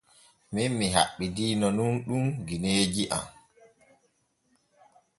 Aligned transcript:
Min 0.53 0.69
mi 0.77 0.85
haɓɓidiino 0.95 1.67
nun 1.77 1.93
ɗum 2.07 2.25
gineeji 2.47 3.03
am. 3.17 3.25